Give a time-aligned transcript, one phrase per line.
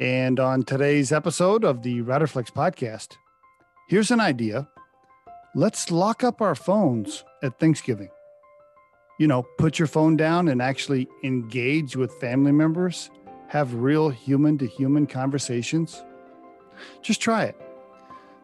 [0.00, 3.16] And on today's episode of the Riderflex podcast,
[3.88, 4.68] here's an idea.
[5.54, 8.10] Let's lock up our phones at Thanksgiving.
[9.20, 13.08] You know, put your phone down and actually engage with family members,
[13.46, 16.02] have real human to human conversations.
[17.00, 17.60] Just try it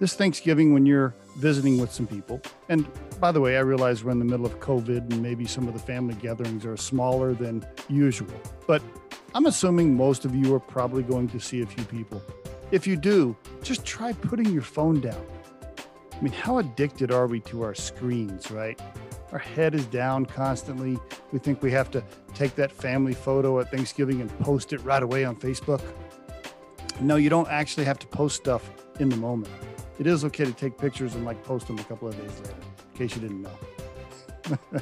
[0.00, 2.40] this Thanksgiving when you're visiting with some people.
[2.68, 2.86] And
[3.20, 5.74] by the way, I realize we're in the middle of COVID and maybe some of
[5.74, 8.34] the family gatherings are smaller than usual.
[8.66, 8.82] But
[9.36, 12.22] I'm assuming most of you are probably going to see a few people.
[12.70, 15.26] If you do, just try putting your phone down.
[16.14, 18.80] I mean, how addicted are we to our screens, right?
[19.32, 20.96] Our head is down constantly.
[21.32, 25.02] We think we have to take that family photo at Thanksgiving and post it right
[25.02, 25.82] away on Facebook.
[27.02, 29.52] No, you don't actually have to post stuff in the moment
[29.98, 32.56] it is okay to take pictures and like post them a couple of days later,
[32.92, 34.80] in case you didn't know.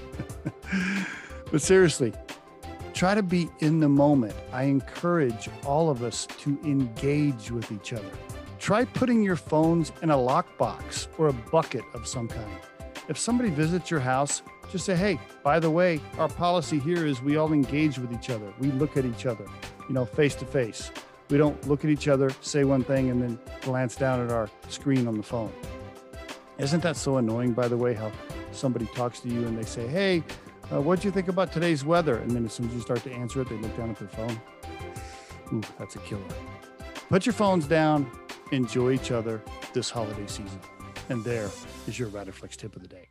[1.50, 2.12] but seriously,
[2.94, 4.34] try to be in the moment.
[4.52, 8.10] I encourage all of us to engage with each other.
[8.58, 12.60] Try putting your phones in a lockbox or a bucket of some kind.
[13.08, 17.20] If somebody visits your house, just say, hey, by the way, our policy here is
[17.20, 18.54] we all engage with each other.
[18.58, 19.44] We look at each other,
[19.88, 20.90] you know, face to face.
[21.28, 24.48] We don't look at each other, say one thing, and then glance down at our
[24.68, 25.52] screen on the phone.
[26.58, 28.12] Isn't that so annoying, by the way, how
[28.52, 30.22] somebody talks to you and they say, Hey,
[30.72, 32.16] uh, what do you think about today's weather?
[32.16, 34.08] And then as soon as you start to answer it, they look down at their
[34.08, 34.40] phone.
[35.52, 36.22] Ooh, that's a killer.
[37.08, 38.10] Put your phones down,
[38.50, 39.42] enjoy each other
[39.72, 40.60] this holiday season.
[41.10, 41.50] And there
[41.86, 43.08] is your Riderflex tip of the day.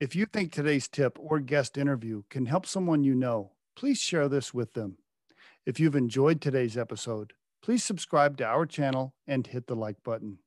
[0.00, 4.28] If you think today's tip or guest interview can help someone you know, please share
[4.28, 4.98] this with them.
[5.64, 10.38] If you've enjoyed today's episode, please subscribe to our channel and hit the like button.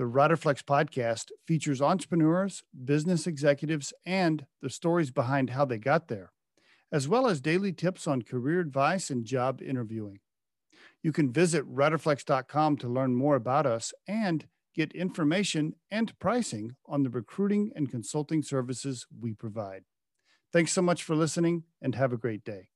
[0.00, 6.32] The Riderflex podcast features entrepreneurs, business executives, and the stories behind how they got there,
[6.90, 10.20] as well as daily tips on career advice and job interviewing.
[11.02, 17.02] You can visit riderflex.com to learn more about us and get information and pricing on
[17.02, 19.84] the recruiting and consulting services we provide.
[20.50, 22.70] Thanks so much for listening and have a great day.